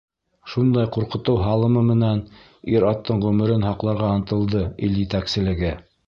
Шундай 0.51 0.87
ҡурҡытыу 0.93 1.35
һалымы 1.47 1.83
менән 1.89 2.21
ир-аттың 2.75 3.21
ғүмерен 3.25 3.67
һаҡларға 3.67 4.09
ынтылды 4.21 4.63
ил 4.89 4.97
етәкселеге. 5.03 5.71